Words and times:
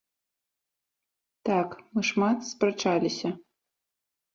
Так, 1.51 1.69
мы 1.93 2.01
шмат 2.11 2.37
спрачаліся. 2.51 3.29